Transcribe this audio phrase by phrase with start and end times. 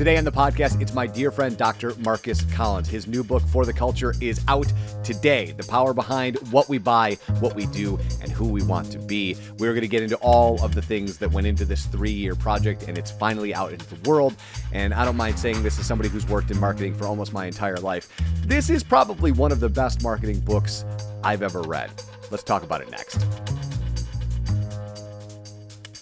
[0.00, 1.94] Today on the podcast, it's my dear friend Dr.
[1.96, 2.88] Marcus Collins.
[2.88, 4.72] His new book, For the Culture, is out
[5.04, 5.52] today.
[5.52, 9.36] The power behind what we buy, what we do, and who we want to be.
[9.58, 12.34] We're going to get into all of the things that went into this three year
[12.34, 14.36] project, and it's finally out into the world.
[14.72, 17.44] And I don't mind saying this as somebody who's worked in marketing for almost my
[17.44, 18.08] entire life.
[18.46, 20.82] This is probably one of the best marketing books
[21.22, 21.90] I've ever read.
[22.30, 23.22] Let's talk about it next.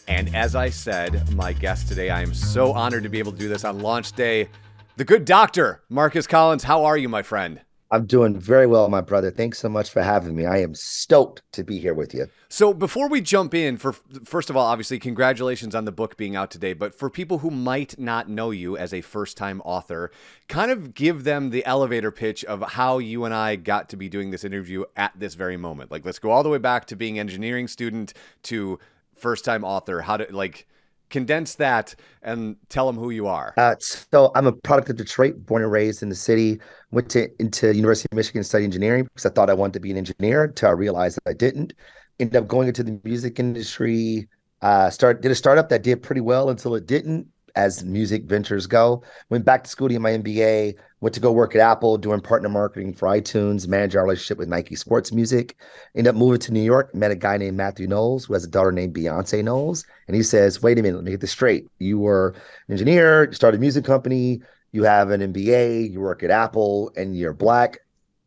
[0.09, 3.39] And as I said, my guest today, I am so honored to be able to
[3.39, 4.49] do this on launch day.
[4.97, 6.65] The good doctor, Marcus Collins.
[6.65, 7.61] How are you, my friend?
[7.91, 9.31] I'm doing very well, my brother.
[9.31, 10.47] Thanks so much for having me.
[10.47, 12.27] I am stoked to be here with you.
[12.49, 13.93] So, before we jump in, for
[14.25, 16.73] first of all, obviously, congratulations on the book being out today.
[16.73, 20.11] But for people who might not know you as a first-time author,
[20.49, 24.09] kind of give them the elevator pitch of how you and I got to be
[24.09, 25.91] doing this interview at this very moment.
[25.91, 28.79] Like, let's go all the way back to being engineering student to
[29.19, 30.01] first time author?
[30.01, 30.67] How to like
[31.11, 33.55] condense that and tell them who you are.
[33.57, 36.61] Uh, so I'm a product of Detroit, born and raised in the city.
[36.91, 39.91] Went to into University of Michigan study engineering because I thought I wanted to be
[39.91, 41.73] an engineer until I realized that I didn't.
[42.21, 44.29] Ended up going into the music industry.
[44.61, 47.29] Uh, start did a startup that did pretty well until it didn't
[47.59, 49.03] as music ventures go.
[49.31, 52.21] Went back to school to get my MBA, went to go work at Apple doing
[52.21, 55.57] partner marketing for iTunes, managed our relationship with Nike Sports Music.
[55.97, 58.49] Ended up moving to New York, met a guy named Matthew Knowles who has a
[58.49, 59.85] daughter named Beyonce Knowles.
[60.07, 61.67] And he says, Wait a minute, let me get this straight.
[61.81, 62.37] You were
[62.69, 66.93] an engineer, you started a music company, you have an MBA, you work at Apple,
[66.97, 67.79] and you're black.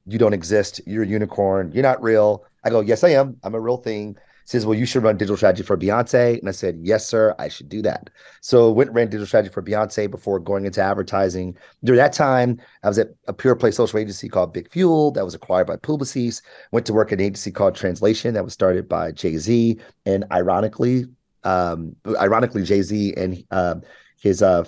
[0.07, 0.81] You don't exist.
[0.85, 1.71] You're a unicorn.
[1.71, 2.43] You're not real.
[2.65, 3.37] I go, Yes, I am.
[3.43, 6.39] I'm a real thing says, Well, you should run digital strategy for Beyonce.
[6.39, 8.09] And I said, Yes, sir, I should do that.
[8.41, 11.57] So went and ran digital strategy for Beyonce before going into advertising.
[11.83, 15.25] During that time, I was at a pure play social agency called Big Fuel that
[15.25, 16.41] was acquired by Publicis.
[16.71, 19.79] Went to work at an agency called Translation that was started by Jay-Z.
[20.05, 21.05] And ironically,
[21.43, 23.75] um, ironically, Jay-Z and uh,
[24.21, 24.65] his uh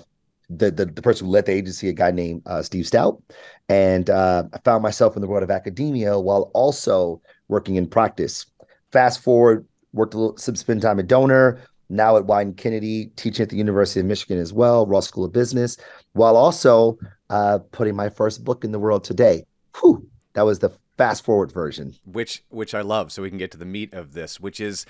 [0.50, 3.20] the, the, the person who led the agency, a guy named uh, Steve Stoute,
[3.68, 8.46] and uh, I found myself in the world of academia while also working in practice.
[8.94, 13.48] Fast forward worked a little, spend time at Doner, now at Wieden Kennedy, teaching at
[13.48, 15.76] the University of Michigan as well, Ross School of Business,
[16.12, 16.96] while also
[17.28, 19.42] uh, putting my first book in the world today.
[19.80, 21.96] Whew, that was the fast forward version.
[22.04, 23.10] Which which I love.
[23.10, 24.86] So we can get to the meat of this, which is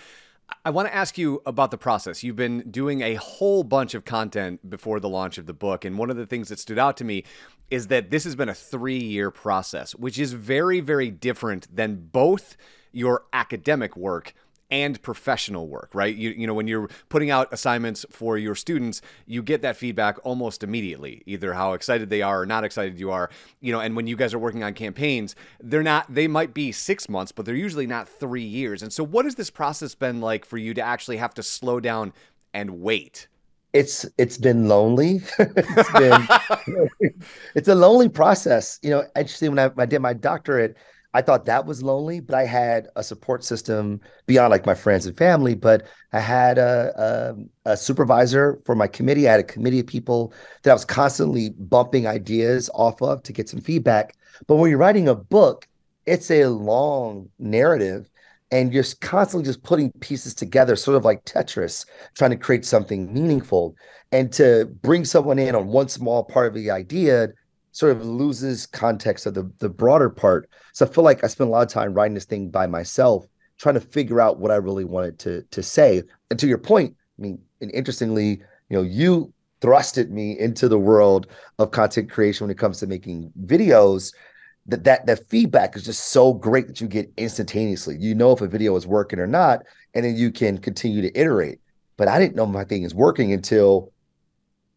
[0.65, 2.22] I want to ask you about the process.
[2.22, 5.84] You've been doing a whole bunch of content before the launch of the book.
[5.84, 7.25] And one of the things that stood out to me
[7.71, 12.09] is that this has been a three year process, which is very, very different than
[12.12, 12.56] both
[12.93, 14.34] your academic work
[14.75, 16.17] and professional work, right?
[16.17, 20.19] You, you know, when you're putting out assignments for your students, you get that feedback
[20.25, 23.31] almost immediately, either how excited they are or not excited you are,
[23.61, 26.73] you know, and when you guys are working on campaigns, they're not, they might be
[26.73, 28.83] six months, but they're usually not three years.
[28.83, 31.79] And so, what has this process been like for you to actually have to slow
[31.79, 32.12] down
[32.53, 33.29] and wait?
[33.73, 35.23] It's it's been lonely.
[35.39, 37.15] it's been
[37.55, 38.81] it's a lonely process.
[38.83, 40.77] You know, actually, when I, I did my doctorate,
[41.14, 45.06] I thought that was lonely, but I had a support system beyond like my friends
[45.06, 45.54] and family.
[45.54, 49.28] But I had a, a, a, supervisor for my committee.
[49.28, 53.32] I had a committee of people that I was constantly bumping ideas off of to
[53.32, 54.16] get some feedback.
[54.48, 55.69] But when you're writing a book,
[56.04, 58.10] it's a long narrative
[58.50, 63.12] and you're constantly just putting pieces together, sort of like Tetris, trying to create something
[63.12, 63.76] meaningful.
[64.12, 67.28] And to bring someone in on one small part of the idea
[67.75, 70.49] sort of loses context of the the broader part.
[70.73, 73.27] So I feel like I spent a lot of time writing this thing by myself,
[73.59, 76.03] trying to figure out what I really wanted to to say.
[76.31, 78.41] And to your point, I mean, and interestingly,
[78.71, 81.27] you know, you thrusted me into the world
[81.59, 84.15] of content creation when it comes to making videos.
[84.67, 87.97] That that that feedback is just so great that you get instantaneously.
[87.99, 89.62] You know if a video is working or not,
[89.95, 91.59] and then you can continue to iterate.
[91.97, 93.93] But I didn't know my thing is working until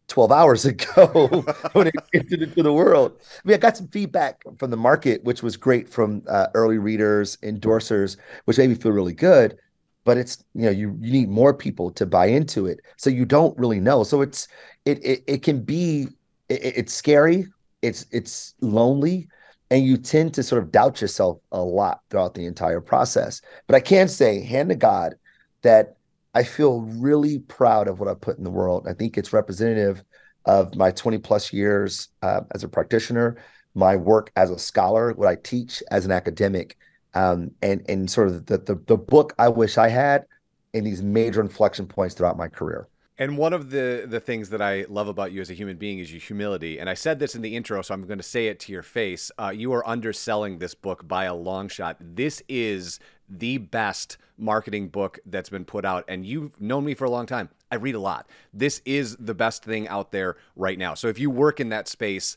[0.08, 3.12] 12 hours ago when it entered into the world.
[3.20, 6.78] I mean, I got some feedback from the market, which was great from uh, early
[6.78, 8.16] readers, endorsers,
[8.46, 9.58] which made me feel really good.
[10.04, 13.26] But it's you know you you need more people to buy into it, so you
[13.26, 14.04] don't really know.
[14.04, 14.48] So it's
[14.86, 16.08] it it, it can be
[16.48, 17.46] it, it's scary,
[17.82, 19.28] it's it's lonely,
[19.70, 23.42] and you tend to sort of doubt yourself a lot throughout the entire process.
[23.66, 25.14] But I can say, hand to God,
[25.60, 25.98] that
[26.34, 28.86] I feel really proud of what I put in the world.
[28.88, 30.04] I think it's representative
[30.44, 33.36] of my 20 plus years uh, as a practitioner,
[33.74, 36.76] my work as a scholar, what I teach as an academic,
[37.14, 40.26] um, and and sort of the, the the book I wish I had
[40.72, 42.88] in these major inflection points throughout my career.
[43.20, 45.98] And one of the the things that I love about you as a human being
[45.98, 46.78] is your humility.
[46.78, 48.82] And I said this in the intro, so I'm going to say it to your
[48.82, 49.30] face.
[49.38, 51.96] Uh, you are underselling this book by a long shot.
[52.00, 56.04] This is the best marketing book that's been put out.
[56.08, 57.50] And you've known me for a long time.
[57.70, 58.28] I read a lot.
[58.52, 60.94] This is the best thing out there right now.
[60.94, 62.36] So if you work in that space,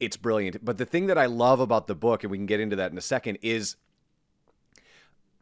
[0.00, 0.64] it's brilliant.
[0.64, 2.92] But the thing that I love about the book, and we can get into that
[2.92, 3.76] in a second, is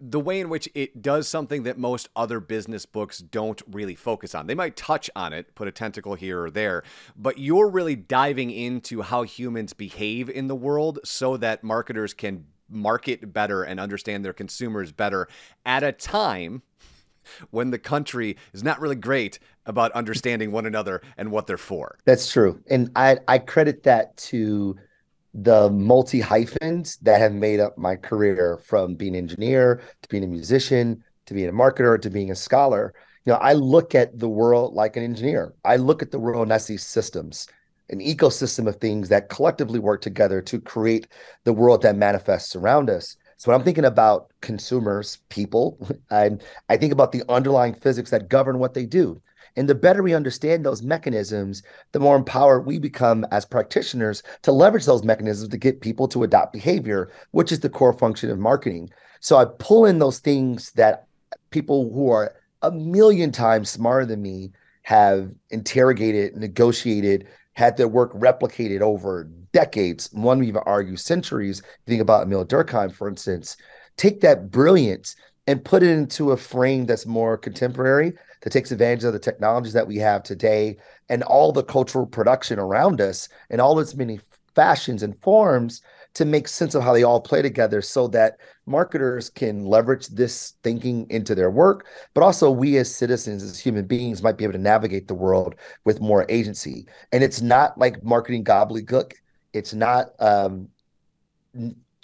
[0.01, 4.35] the way in which it does something that most other business books don't really focus
[4.35, 4.47] on.
[4.47, 6.83] They might touch on it, put a tentacle here or there,
[7.17, 12.47] but you're really diving into how humans behave in the world so that marketers can
[12.69, 15.29] market better and understand their consumers better
[15.65, 16.63] at a time
[17.51, 21.99] when the country is not really great about understanding one another and what they're for.
[22.05, 22.61] That's true.
[22.69, 24.77] And I, I credit that to
[25.33, 30.23] the multi hyphens that have made up my career from being an engineer to being
[30.23, 32.95] a musician to being a marketer to being a scholar.
[33.25, 35.55] You know, I look at the world like an engineer.
[35.65, 37.49] I look at the world and I see systems,
[37.91, 41.07] an ecosystem of things that collectively work together to create
[41.45, 43.17] the world that manifests around us.
[43.37, 45.79] So when I'm thinking about consumers, people,
[46.11, 46.31] I,
[46.69, 49.21] I think about the underlying physics that govern what they do.
[49.57, 54.51] And the better we understand those mechanisms, the more empowered we become as practitioners to
[54.51, 58.39] leverage those mechanisms to get people to adopt behavior, which is the core function of
[58.39, 58.91] marketing.
[59.21, 61.07] So I pull in those things that
[61.51, 64.51] people who are a million times smarter than me
[64.83, 71.63] have interrogated, negotiated, had their work replicated over decades, one would even argue centuries.
[71.87, 73.57] Think about Emil Durkheim, for instance.
[73.97, 75.17] Take that brilliance
[75.47, 78.13] and put it into a frame that's more contemporary,
[78.43, 80.77] that takes advantage of the technologies that we have today
[81.09, 84.21] and all the cultural production around us and all its many
[84.55, 85.83] fashions and forms
[86.15, 90.55] to make sense of how they all play together so that marketers can leverage this
[90.63, 94.53] thinking into their work, but also we as citizens, as human beings, might be able
[94.53, 96.87] to navigate the world with more agency.
[97.13, 99.13] And it's not like marketing gobbledygook.
[99.53, 100.69] It's not um,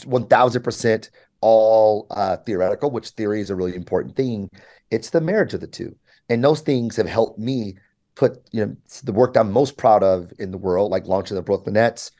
[0.01, 1.11] 1000%
[1.41, 4.51] all uh, theoretical, which theory is a really important thing.
[4.91, 5.95] It's the marriage of the two.
[6.29, 7.77] And those things have helped me
[8.17, 11.43] put, you know, the work I'm most proud of in the world, like launching the
[11.43, 12.11] Brooklyn Nets,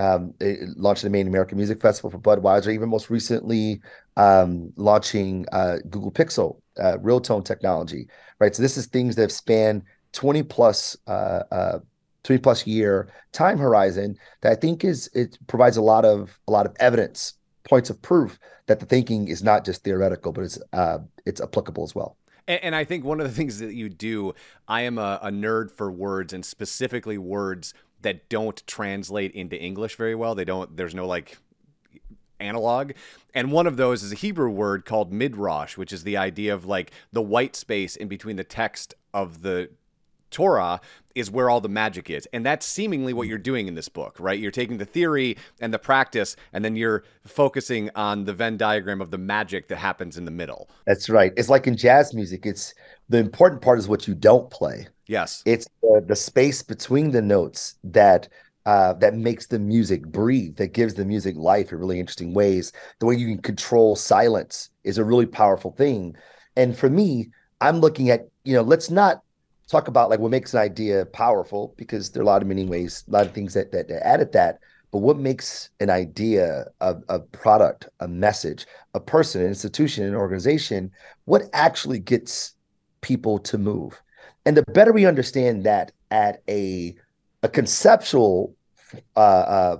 [0.00, 0.34] um,
[0.76, 3.82] launching the Made in America Music Festival for Budweiser, even most recently
[4.16, 8.08] um, launching uh, Google Pixel, uh, real tone technology,
[8.38, 8.54] right?
[8.54, 9.82] So this is things that have spanned
[10.12, 11.78] 20 plus uh, uh,
[12.24, 16.50] 20 plus year time horizon that I think is it provides a lot of a
[16.50, 20.58] lot of evidence points of proof that the thinking is not just theoretical but it's
[20.72, 22.16] uh, it's applicable as well
[22.48, 24.34] and, I think one of the things that you do,
[24.66, 29.96] I am a, a nerd for words and specifically words that don't translate into English
[29.96, 30.34] very well.
[30.34, 31.38] They don't, there's no like
[32.40, 32.92] analog.
[33.34, 36.64] And one of those is a Hebrew word called midrash, which is the idea of
[36.64, 39.70] like the white space in between the text of the
[40.30, 40.80] Torah
[41.14, 42.26] is where all the magic is.
[42.32, 44.38] And that's seemingly what you're doing in this book, right?
[44.38, 49.00] You're taking the theory and the practice, and then you're focusing on the Venn diagram
[49.00, 50.70] of the magic that happens in the middle.
[50.86, 51.32] That's right.
[51.36, 52.74] It's like in jazz music, it's
[53.08, 54.86] the important part is what you don't play.
[55.06, 55.42] Yes.
[55.44, 58.28] It's the, the space between the notes that
[58.66, 62.72] uh, that makes the music breathe, that gives the music life in really interesting ways.
[62.98, 66.14] The way you can control silence is a really powerful thing.
[66.56, 67.30] And for me,
[67.60, 69.22] I'm looking at, you know, let's not
[69.70, 72.64] talk about like what makes an idea powerful because there are a lot of many
[72.64, 74.58] ways, a lot of things that that, that add at that.
[74.90, 80.16] But what makes an idea, a, a product, a message, a person, an institution, an
[80.16, 80.90] organization,
[81.26, 82.54] what actually gets
[83.00, 84.02] people to move?
[84.44, 86.96] And the better we understand that at a
[87.42, 88.54] a conceptual
[89.16, 89.76] uh, uh,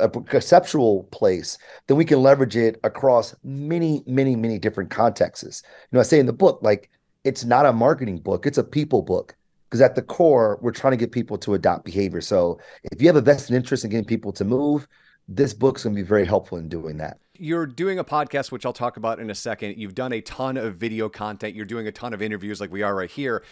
[0.00, 5.62] a conceptual place, then we can leverage it across many, many, many different contexts.
[5.64, 6.90] You know, I say in the book, like
[7.24, 9.34] it's not a marketing book, it's a people book.
[9.68, 12.20] Because at the core, we're trying to get people to adopt behavior.
[12.20, 14.86] So if you have a vested interest in getting people to move,
[15.28, 17.18] this book's going to be very helpful in doing that.
[17.38, 19.78] You're doing a podcast, which I'll talk about in a second.
[19.78, 21.54] You've done a ton of video content.
[21.54, 23.42] You're doing a ton of interviews like we are right here.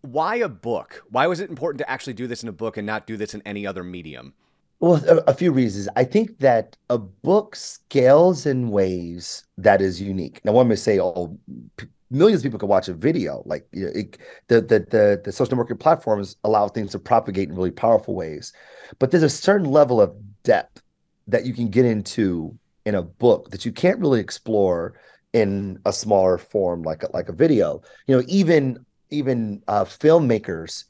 [0.00, 1.04] Why a book?
[1.10, 3.34] Why was it important to actually do this in a book and not do this
[3.34, 4.32] in any other medium?
[4.80, 5.88] Well, a, a, few reasons.
[5.96, 10.44] I think that a book scales in ways that is unique.
[10.44, 11.38] Now, one may say, "Oh,
[12.16, 13.42] millions of people can watch a video.
[13.44, 14.18] Like you know, it,
[14.48, 18.52] the, the the the social networking platforms allow things to propagate in really powerful ways,
[18.98, 20.82] but there's a certain level of depth
[21.28, 24.94] that you can get into in a book that you can't really explore
[25.32, 27.82] in a smaller form like a, like a video.
[28.06, 30.84] You know, even even uh, filmmakers,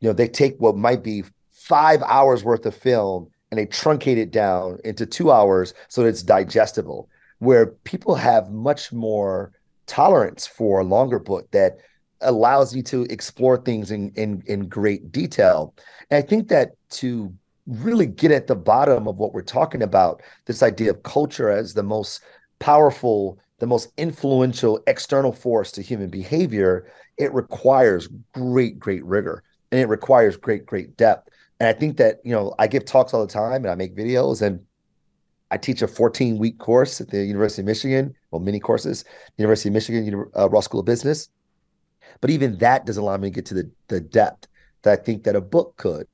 [0.00, 4.16] you know, they take what might be five hours worth of film and they truncate
[4.16, 7.08] it down into two hours so that it's digestible.
[7.40, 9.52] Where people have much more
[9.88, 11.78] tolerance for a longer book that
[12.20, 15.74] allows you to explore things in in, in great detail.
[16.10, 17.32] And I think that to
[17.66, 21.74] really get at the bottom of what we're talking about, this idea of culture as
[21.74, 22.22] the most
[22.60, 29.42] powerful the most influential external force to human behavior, it requires great, great rigor
[29.72, 31.28] and it requires great, great depth.
[31.60, 33.96] And I think that, you know, I give talks all the time and I make
[33.96, 34.60] videos and
[35.50, 39.04] I teach a 14 week course at the University of Michigan, well, mini courses,
[39.38, 41.28] University of Michigan, uh, Ross School of Business.
[42.20, 44.48] But even that doesn't allow me to get to the, the depth
[44.82, 46.06] that I think that a book could.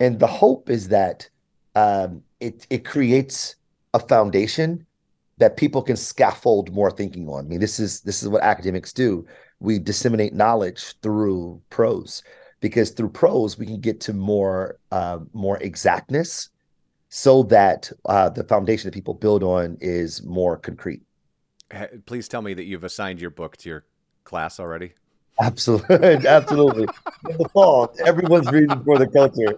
[0.00, 1.28] And the hope is that
[1.74, 3.56] um, it, it creates
[3.94, 4.86] a foundation
[5.38, 7.44] that people can scaffold more thinking on.
[7.44, 9.26] I mean, this is this is what academics do.
[9.60, 12.22] We disseminate knowledge through prose
[12.60, 16.50] because through prose we can get to more uh, more exactness,
[17.14, 21.02] so that uh, the foundation that people build on is more concrete.
[22.06, 23.84] Please tell me that you've assigned your book to your
[24.24, 24.94] class already.
[25.40, 26.86] Absolutely, absolutely.
[27.28, 29.56] In the fall, everyone's reading for the culture.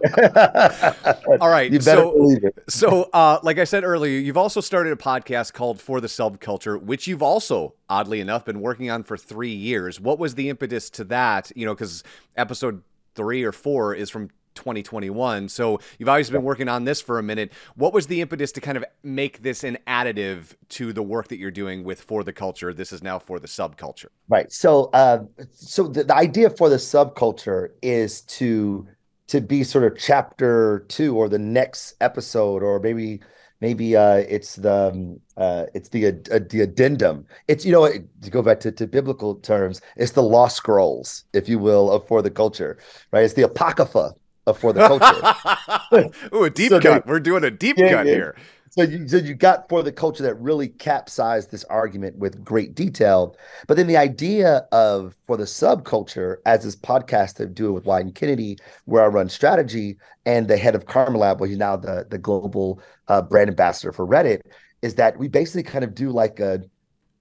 [1.41, 2.63] All right, you better so, believe it.
[2.69, 6.81] so, uh, like I said earlier, you've also started a podcast called For the Subculture,
[6.81, 9.99] which you've also, oddly enough, been working on for three years.
[9.99, 11.51] What was the impetus to that?
[11.57, 12.03] You know, because
[12.37, 12.81] episode
[13.13, 15.49] three or four is from 2021.
[15.49, 17.51] So you've always been working on this for a minute.
[17.75, 21.37] What was the impetus to kind of make this an additive to the work that
[21.37, 22.73] you're doing with For the Culture?
[22.73, 24.07] This is now for the subculture.
[24.27, 24.51] Right.
[24.51, 28.87] So, uh, so the, the idea for the subculture is to
[29.27, 33.21] to be sort of chapter two or the next episode, or maybe
[33.61, 37.25] maybe uh, it's the um, uh, it's the uh, the addendum.
[37.47, 41.49] It's you know to go back to, to biblical terms, it's the lost scrolls, if
[41.49, 42.77] you will, of for the culture,
[43.11, 43.23] right?
[43.23, 44.13] It's the apocrypha
[44.53, 46.11] for the culture.
[46.35, 47.05] Ooh, a deep so cut.
[47.05, 48.13] They, We're doing a deep yeah, cut yeah.
[48.13, 48.35] here.
[48.69, 52.75] So you, so you got for the culture that really capsized this argument with great
[52.75, 53.37] detail.
[53.67, 57.85] But then the idea of for the subculture, as this podcast I do it with
[57.85, 61.77] Wieden Kennedy, where I run strategy, and the head of Karma Lab, where he's now
[61.77, 64.41] the, the global uh, brand ambassador for Reddit,
[64.81, 66.61] is that we basically kind of do like a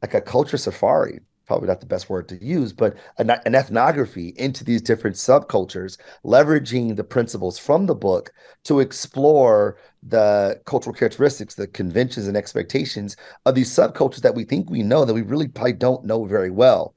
[0.02, 4.34] like a culture safari probably not the best word to use, but an, an, ethnography
[4.36, 8.32] into these different subcultures, leveraging the principles from the book
[8.64, 14.70] to explore the cultural characteristics, the conventions and expectations of these subcultures that we think
[14.70, 16.94] we know that we really probably don't know very well,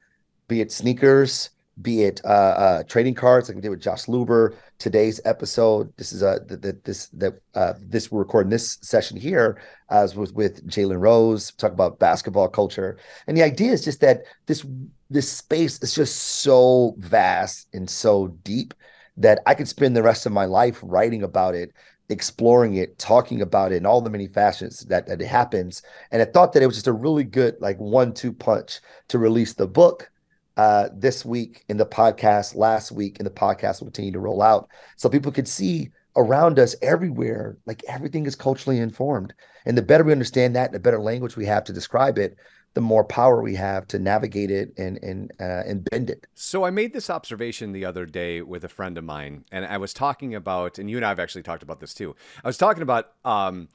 [0.48, 1.50] be it sneakers,
[1.82, 4.56] be it uh, uh, trading cards, like we did with Josh Luber.
[4.80, 9.62] Today's episode, this is a that this that uh, this we're recording this session here
[9.90, 14.24] as was with Jalen Rose, talk about basketball culture, and the idea is just that
[14.46, 14.66] this
[15.10, 18.74] this space is just so vast and so deep
[19.18, 21.74] that I could spend the rest of my life writing about it
[22.10, 25.82] exploring it, talking about it in all the many fashions that, that it happens.
[26.12, 28.80] And I thought that it was just a really good, like one, two punch
[29.10, 30.10] to release the book
[30.58, 34.42] uh, this week in the podcast, last week in the podcast will continue to roll
[34.42, 34.70] out.
[34.98, 39.34] So people could see around us everywhere, like everything is culturally informed.
[39.66, 42.38] And the better we understand that, the better language we have to describe it,
[42.74, 46.28] the more power we have to navigate it and and uh, and bend it.
[46.36, 49.78] So I made this observation the other day with a friend of mine, and I
[49.78, 52.16] was talking about, and you and I have actually talked about this too.
[52.44, 53.70] I was talking about um,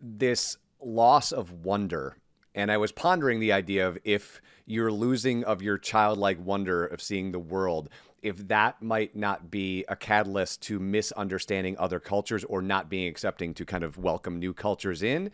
[0.00, 2.16] this loss of wonder,
[2.56, 7.00] and I was pondering the idea of if you're losing of your childlike wonder of
[7.00, 7.88] seeing the world
[8.22, 13.54] if that might not be a catalyst to misunderstanding other cultures or not being accepting
[13.54, 15.30] to kind of welcome new cultures in.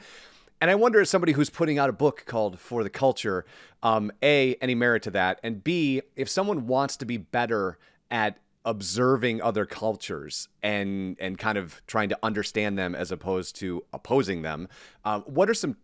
[0.61, 3.47] And I wonder, as somebody who's putting out a book called For the Culture,
[3.83, 5.41] um, A, any merit to that?
[5.43, 7.79] And B, if someone wants to be better
[8.11, 13.85] at observing other cultures and and kind of trying to understand them as opposed to
[13.93, 14.69] opposing them,
[15.05, 15.77] um, what are some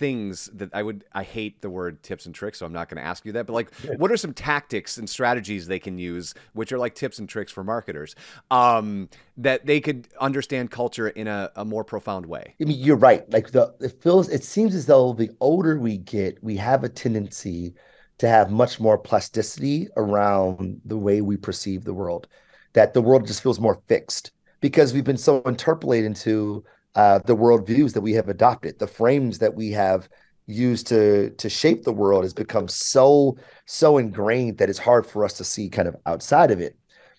[0.00, 2.96] things that I would I hate the word tips and tricks, so I'm not going
[2.96, 3.46] to ask you that.
[3.46, 7.18] But like, what are some tactics and strategies they can use, which are like tips
[7.18, 8.16] and tricks for marketers,
[8.50, 12.54] um, that they could understand culture in a, a more profound way?
[12.60, 13.30] I mean, you're right.
[13.30, 16.88] Like the it feels it seems as though the older we get, we have a
[16.88, 17.74] tendency
[18.18, 22.26] to have much more plasticity around the way we perceive the world.
[22.72, 27.36] That the world just feels more fixed because we've been so interpolated into uh, the
[27.36, 30.08] worldviews that we have adopted, the frames that we have
[30.46, 35.24] used to to shape the world has become so so ingrained that it's hard for
[35.24, 36.76] us to see kind of outside of it.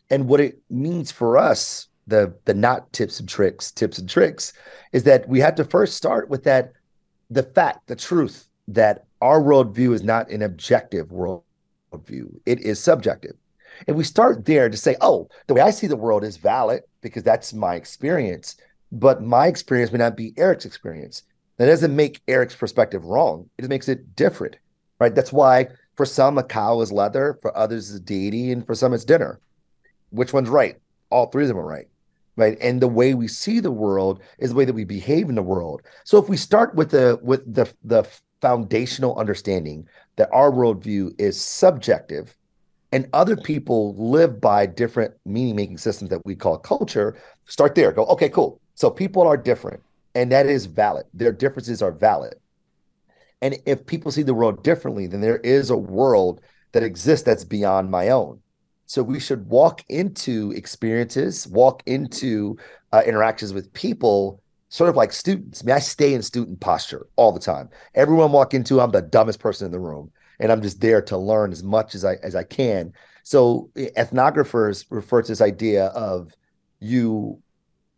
[0.09, 4.53] And what it means for us, the the not tips and tricks, tips and tricks,
[4.91, 6.73] is that we have to first start with that
[7.29, 12.39] the fact, the truth that our worldview is not an objective worldview.
[12.45, 13.35] It is subjective.
[13.87, 16.81] And we start there to say, oh, the way I see the world is valid
[17.01, 18.57] because that's my experience
[18.91, 21.23] but my experience may not be Eric's experience.
[21.57, 23.49] That doesn't make Eric's perspective wrong.
[23.57, 24.57] It makes it different,
[24.99, 25.13] right?
[25.13, 28.93] That's why for some a cow is leather, for others is deity, and for some
[28.93, 29.39] it's dinner.
[30.09, 30.77] Which one's right?
[31.09, 31.87] All three of them are right,
[32.35, 32.57] right?
[32.61, 35.43] And the way we see the world is the way that we behave in the
[35.43, 35.81] world.
[36.03, 38.07] So if we start with the with the the
[38.41, 42.35] foundational understanding that our worldview is subjective
[42.91, 47.91] and other people live by different meaning making systems that we call culture, start there.
[47.91, 48.59] Go, okay, cool.
[48.81, 49.83] So people are different,
[50.15, 51.05] and that is valid.
[51.13, 52.33] Their differences are valid.
[53.39, 57.43] And if people see the world differently, then there is a world that exists that's
[57.45, 58.39] beyond my own.
[58.87, 62.57] So we should walk into experiences, walk into
[62.91, 65.61] uh, interactions with people, sort of like students.
[65.61, 67.69] I mean, I stay in student posture all the time.
[67.93, 71.17] Everyone walk into, I'm the dumbest person in the room and I'm just there to
[71.19, 72.93] learn as much as I as I can.
[73.21, 76.35] So ethnographers refer to this idea of
[76.79, 77.43] you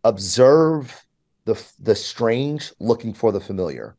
[0.03, 1.05] observe
[1.45, 3.95] the the strange looking for the familiar.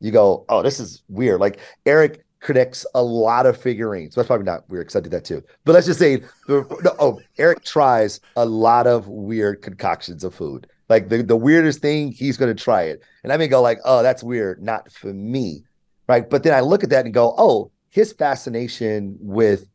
[0.00, 1.40] You go, oh, this is weird.
[1.40, 4.14] Like Eric connects a lot of figurines.
[4.14, 5.42] That's probably not weird because I did that too.
[5.64, 6.66] But let's just say, no,
[6.98, 10.66] oh, Eric tries a lot of weird concoctions of food.
[10.90, 13.02] Like the, the weirdest thing, he's going to try it.
[13.24, 14.62] And I may go like, oh, that's weird.
[14.62, 15.64] Not for me
[16.08, 16.28] right?
[16.28, 19.68] But then I look at that and go, oh, his fascination with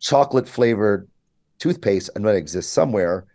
[0.00, 1.08] chocolate flavored
[1.58, 3.26] toothpaste, I know it exists somewhere,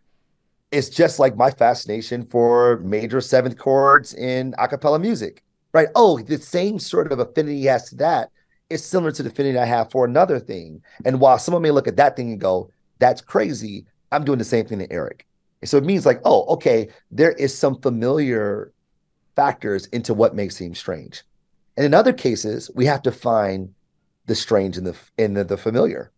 [0.72, 5.44] is just like my fascination for major seventh chords in a cappella music,
[5.74, 5.88] right?
[5.96, 8.32] Oh, the same sort of affinity he has to that
[8.70, 10.82] is similar to the affinity I have for another thing.
[11.06, 12.70] And while someone may look at that thing and go,
[13.00, 15.26] that's crazy, I'm doing the same thing to Eric.
[15.64, 18.72] So it means like, oh, okay, there is some familiar
[19.36, 21.24] factors into what may seem strange.
[21.78, 23.74] And in other cases, we have to find
[24.26, 26.12] the strange in the in the, the familiar.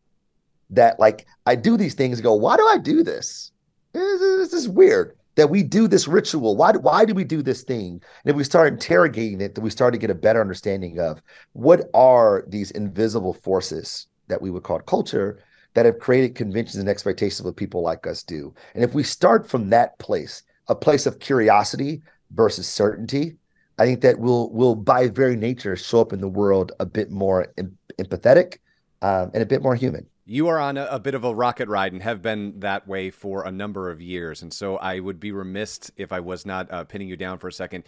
[0.71, 3.51] That like I do these things and go, why do I do this?
[3.93, 6.55] This is weird that we do this ritual.
[6.55, 8.01] Why why do we do this thing?
[8.23, 11.21] And if we start interrogating it, then we start to get a better understanding of
[11.53, 15.39] what are these invisible forces that we would call culture
[15.73, 18.53] that have created conventions and expectations of what people like us do.
[18.73, 23.37] And if we start from that place, a place of curiosity versus certainty,
[23.77, 27.11] I think that will will by very nature show up in the world a bit
[27.11, 28.57] more em- empathetic
[29.01, 30.05] um, and a bit more human.
[30.31, 33.09] You are on a, a, bit of a rocket ride and have been that way
[33.09, 36.71] for a number of years, and so I would be remiss if I was not
[36.71, 37.83] uh, pinning you down for a second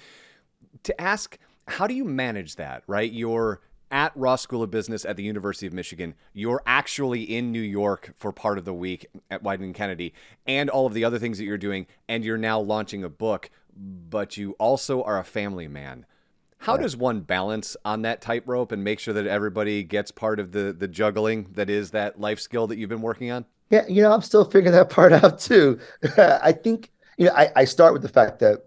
[0.82, 2.82] to ask how do you manage that?
[2.88, 6.16] Right, you're at Ross School of Business at the University of Michigan.
[6.34, 10.12] You're actually in New York for part of the week at Wieden Kennedy,
[10.48, 13.52] and all of the other things that you're doing, and you're now launching a book
[13.76, 16.06] but you also are a family man.
[16.62, 20.52] How does one balance on that tightrope and make sure that everybody gets part of
[20.52, 23.46] the the juggling that is that life skill that you've been working on?
[23.72, 25.80] Yeah, you know, I'm still figuring that part out too.
[26.18, 28.66] I think, you know, I, I, start with the fact that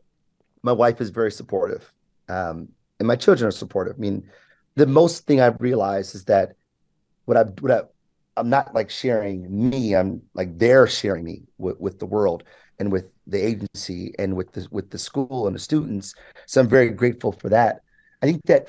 [0.63, 1.93] my wife is very supportive,
[2.29, 3.95] um, and my children are supportive.
[3.97, 4.29] I mean,
[4.75, 6.57] the most thing I've realized is that
[7.27, 7.83] what I what I
[8.37, 9.95] I'm not like sharing me.
[9.95, 12.43] I'm like they're sharing me with, with the world
[12.81, 16.13] and with the agency and with the with the school and the students.
[16.47, 17.84] So I'm very grateful for that.
[18.25, 18.69] I think that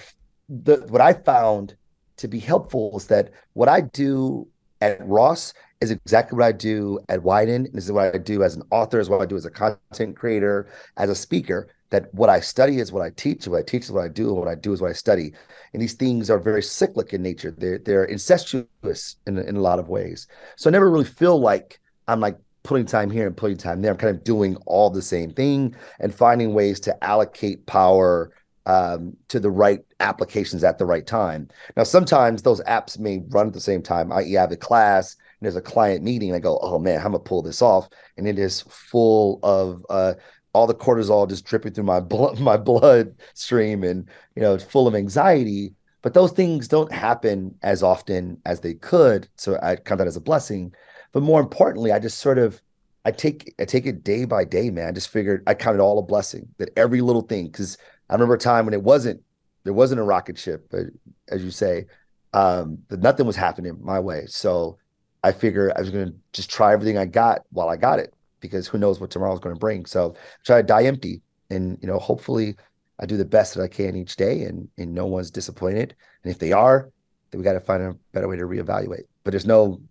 [0.49, 1.77] the what I found
[2.17, 4.49] to be helpful is that what I do
[4.81, 7.71] at Ross is exactly what I do at Wieden.
[7.71, 10.17] This is what I do as an author, is what I do as a content
[10.17, 11.69] creator, as a speaker.
[11.91, 13.47] That what I study is what I teach.
[13.47, 14.27] What I teach is what I do.
[14.27, 15.31] And what I do is what I study.
[15.71, 17.55] And these things are very cyclic in nature.
[17.57, 20.27] They're they're incestuous in in a lot of ways.
[20.57, 23.91] So I never really feel like I'm like putting time here and putting time there.
[23.91, 28.31] I'm kind of doing all the same thing and finding ways to allocate power
[28.65, 31.47] um, to the right applications at the right time.
[31.75, 34.11] Now, sometimes those apps may run at the same time.
[34.11, 36.97] i.e., I have a class and there's a client meeting, and I go, "Oh man,
[36.97, 40.13] I'm gonna pull this off," and it is full of uh,
[40.53, 44.63] all the cortisol just dripping through my blood, my blood stream, and you know, it's
[44.63, 45.73] full of anxiety.
[46.01, 50.15] But those things don't happen as often as they could, so I count that as
[50.15, 50.73] a blessing.
[51.11, 52.61] But more importantly, I just sort of
[53.05, 54.87] I take I take it day by day, man.
[54.87, 57.47] I just figured I counted all a blessing that every little thing.
[57.47, 57.77] Because
[58.09, 59.21] I remember a time when it wasn't
[59.63, 60.85] there wasn't a rocket ship, but
[61.29, 61.85] as you say,
[62.33, 64.25] um, nothing was happening my way.
[64.27, 64.77] So
[65.23, 68.13] I figure I was going to just try everything I got while I got it,
[68.41, 69.85] because who knows what tomorrow's going to bring.
[69.87, 70.15] So
[70.45, 72.55] try to die empty, and you know, hopefully,
[72.99, 75.95] I do the best that I can each day, and and no one's disappointed.
[76.23, 76.91] And if they are,
[77.31, 79.05] then we got to find a better way to reevaluate.
[79.23, 79.81] But there's no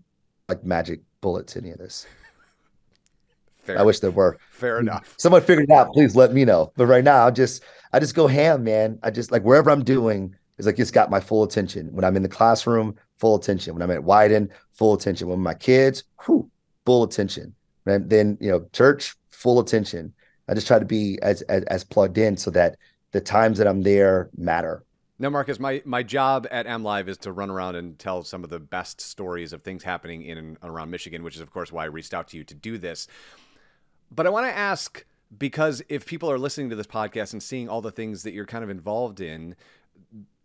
[0.49, 2.07] like magic bullets in any of this.
[3.65, 3.79] Fair.
[3.79, 4.39] I wish there were.
[4.51, 4.89] Fair hmm.
[4.89, 5.15] enough.
[5.19, 5.93] Someone figured it out.
[5.93, 6.73] Please let me know.
[6.77, 8.99] But right now, I just I just go ham, man.
[9.03, 11.89] I just like wherever I'm doing is like it's got my full attention.
[11.93, 13.75] When I'm in the classroom, full attention.
[13.75, 15.29] When I'm at Wieden, full attention.
[15.29, 16.51] When my kids, whew,
[16.85, 17.55] full attention.
[17.87, 20.13] And then you know, church, full attention.
[20.49, 22.77] I just try to be as, as as plugged in so that
[23.13, 24.85] the times that I'm there matter.
[25.17, 28.51] No, Marcus, my, my job at MLive is to run around and tell some of
[28.51, 31.85] the best stories of things happening in and around Michigan, which is, of course, why
[31.85, 33.07] I reached out to you to do this.
[34.15, 35.05] But I want to ask
[35.37, 38.47] because if people are listening to this podcast and seeing all the things that you're
[38.47, 39.57] kind of involved in,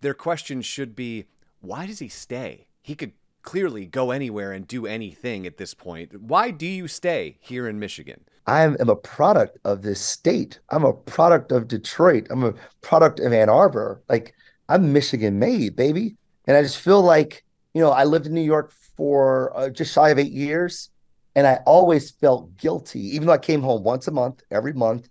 [0.01, 1.25] their question should be,
[1.61, 2.67] why does he stay?
[2.81, 6.19] He could clearly go anywhere and do anything at this point.
[6.21, 8.21] Why do you stay here in Michigan?
[8.47, 10.59] I am a product of this state.
[10.69, 12.27] I'm a product of Detroit.
[12.31, 14.01] I'm a product of Ann Arbor.
[14.09, 14.33] Like
[14.69, 16.15] I'm Michigan made, baby.
[16.45, 19.93] And I just feel like, you know, I lived in New York for uh, just
[19.93, 20.89] shy of eight years.
[21.35, 25.09] And I always felt guilty, even though I came home once a month, every month,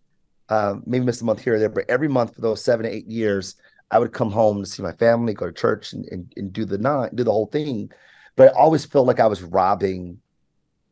[0.48, 2.92] uh, maybe missed a month here or there, but every month for those seven, to
[2.92, 3.57] eight years,
[3.90, 6.64] I would come home to see my family, go to church and, and, and do
[6.64, 7.90] the do the whole thing.
[8.37, 10.18] But I always felt like I was robbing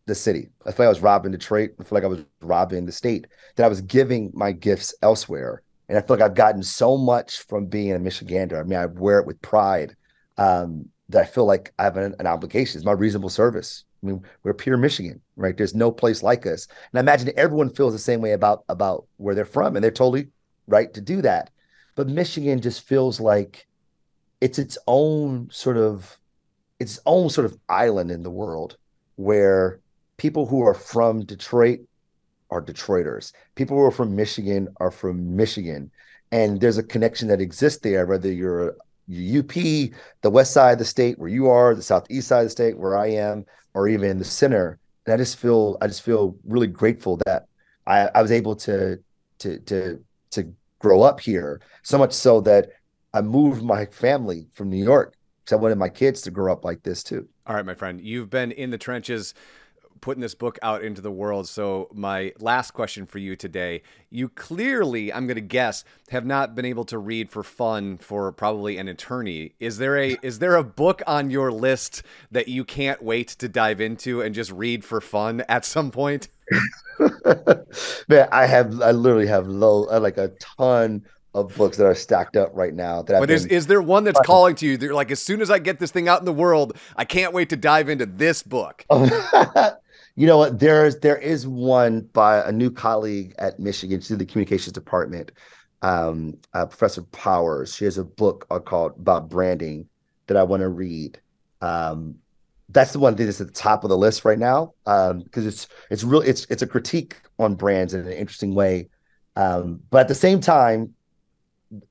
[0.06, 0.48] the city.
[0.64, 1.70] I feel like I was robbing Detroit.
[1.78, 5.62] I felt like I was robbing the state, that I was giving my gifts elsewhere.
[5.88, 8.58] And I feel like I've gotten so much from being a Michigander.
[8.58, 9.96] I mean, I wear it with pride
[10.36, 12.78] um, that I feel like I have an, an obligation.
[12.78, 13.84] It's my reasonable service.
[14.02, 15.56] I mean, we're pure Michigan, right?
[15.56, 16.68] There's no place like us.
[16.92, 19.90] And I imagine everyone feels the same way about about where they're from, and they're
[19.90, 20.28] totally
[20.66, 21.50] right to do that.
[21.94, 23.66] But Michigan just feels like
[24.40, 26.18] it's its own sort of
[26.78, 28.76] its own sort of island in the world
[29.16, 29.80] where
[30.18, 31.80] people who are from Detroit
[32.50, 33.32] are Detroiters.
[33.54, 35.90] People who are from Michigan are from Michigan.
[36.32, 38.76] And there's a connection that exists there, whether you're
[39.10, 42.50] UP, the west side of the state where you are, the southeast side of the
[42.50, 44.78] state where I am, or even the center.
[45.04, 47.46] And I just feel I just feel really grateful that
[47.86, 48.98] I, I was able to
[49.38, 51.60] to to to grow up here.
[51.82, 52.70] So much so that
[53.14, 55.14] I moved my family from New York
[55.44, 57.28] because I wanted my kids to grow up like this too.
[57.46, 59.32] All right, my friend, you've been in the trenches
[60.00, 61.48] putting this book out into the world.
[61.48, 63.82] So, my last question for you today
[64.16, 68.32] you clearly, I'm going to guess, have not been able to read for fun for
[68.32, 69.54] probably an eternity.
[69.60, 73.48] Is there a is there a book on your list that you can't wait to
[73.48, 76.28] dive into and just read for fun at some point?
[78.08, 80.28] Man, I have I literally have low uh, like a
[80.58, 81.04] ton
[81.34, 83.02] of books that are stacked up right now.
[83.02, 84.78] That but is, been, is there one that's calling to you?
[84.78, 87.34] They're like, as soon as I get this thing out in the world, I can't
[87.34, 88.86] wait to dive into this book.
[90.16, 90.58] You know what?
[90.58, 94.00] There's there is one by a new colleague at Michigan.
[94.00, 95.30] She's in the communications department.
[95.82, 97.74] Um, uh, Professor Powers.
[97.74, 99.88] She has a book uh, called about branding
[100.26, 101.20] that I want to read.
[101.60, 102.16] Um,
[102.70, 105.68] that's the one that's at the top of the list right now because um, it's
[105.90, 108.88] it's real it's it's a critique on brands in an interesting way.
[109.36, 110.94] Um, but at the same time,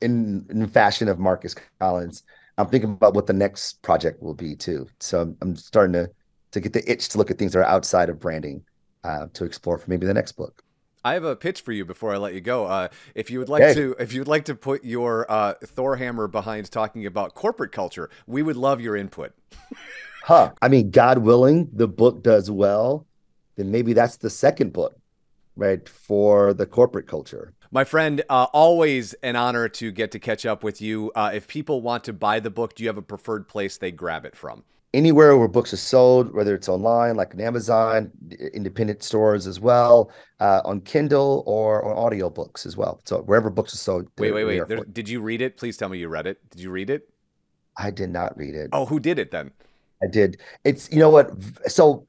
[0.02, 2.24] in in fashion of Marcus Collins,
[2.58, 4.88] I'm thinking about what the next project will be too.
[5.00, 6.10] So I'm, I'm starting to
[6.56, 8.64] to get the itch to look at things that are outside of branding
[9.04, 10.64] uh, to explore for maybe the next book.
[11.04, 12.66] I have a pitch for you before I let you go.
[12.66, 16.28] Uh, if you would like to, if you'd like to put your uh, Thor hammer
[16.28, 19.34] behind talking about corporate culture, we would love your input.
[20.24, 20.54] huh?
[20.62, 23.06] I mean, God willing, the book does well,
[23.58, 24.96] then maybe that's the second book,
[25.58, 27.54] right, for the corporate culture.
[27.70, 31.12] My friend, uh, always an honor to get to catch up with you.
[31.16, 33.92] Uh, if people want to buy the book, do you have a preferred place they
[33.92, 34.64] grab it from?
[34.96, 38.12] Anywhere where books are sold, whether it's online, like on Amazon,
[38.54, 43.02] independent stores as well, uh, on Kindle or on audiobooks as well.
[43.04, 44.08] So wherever books are sold.
[44.18, 44.68] Wait, wait, wait.
[44.68, 45.58] There, did you read it?
[45.58, 46.38] Please tell me you read it.
[46.50, 47.10] Did you read it?
[47.78, 48.70] I did not read it.
[48.72, 49.52] Oh, who did it then?
[50.02, 50.40] I did.
[50.64, 51.32] It's you know what?
[51.68, 52.08] So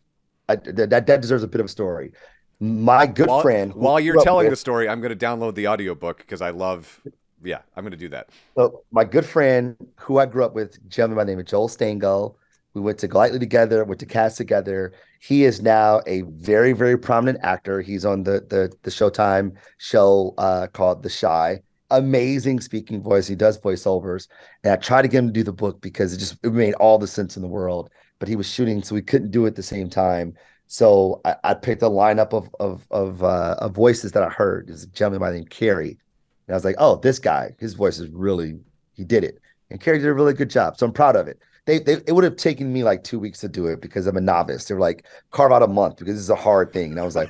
[0.48, 2.12] I, that that deserves a bit of a story.
[2.60, 3.74] My good while, friend.
[3.74, 7.02] While you're telling with, the story, I'm going to download the audiobook because I love.
[7.44, 8.30] Yeah, I'm going to do that.
[8.56, 11.68] So my good friend, who I grew up with, gentleman by the name of Joel
[11.68, 12.38] Stengel,
[12.76, 14.92] we went to Golightly together, went to Cass together.
[15.18, 17.80] He is now a very, very prominent actor.
[17.80, 21.62] He's on the the, the Showtime show uh, called The Chi.
[21.90, 23.26] Amazing speaking voice.
[23.26, 24.28] He does voiceovers.
[24.62, 26.74] And I tried to get him to do the book because it just it made
[26.74, 27.88] all the sense in the world.
[28.18, 30.34] But he was shooting, so we couldn't do it at the same time.
[30.66, 34.68] So I, I picked a lineup of of of, uh, of voices that I heard.
[34.68, 35.98] There's a gentleman by the name Carey.
[36.46, 38.60] And I was like, oh, this guy, his voice is really,
[38.94, 39.40] he did it.
[39.70, 40.76] And Carey did a really good job.
[40.76, 43.40] So I'm proud of it they, they it would have taken me like two weeks
[43.40, 44.64] to do it because I'm a novice.
[44.64, 46.92] They were like, carve out a month because this is a hard thing.
[46.92, 47.28] And I was like,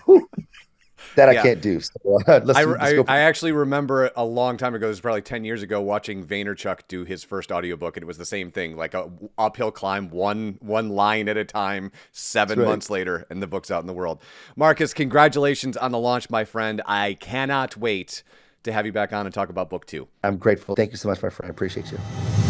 [1.15, 1.41] that yeah.
[1.41, 1.81] I can't do.
[1.81, 1.93] So,
[2.29, 5.63] uh, I, I, I, actually remember a long time ago, this was probably 10 years
[5.63, 9.11] ago, watching Vaynerchuk do his first audiobook, and it was the same thing, like a
[9.39, 12.67] uphill climb, one one line at a time, seven right.
[12.67, 14.21] months later, and the book's out in the world.
[14.55, 16.83] Marcus, congratulations on the launch, my friend.
[16.87, 18.23] I cannot wait
[18.65, 20.09] to have you back on and talk about book two.
[20.23, 20.75] I'm grateful.
[20.75, 21.51] Thank you so much, my friend.
[21.51, 22.46] I appreciate you.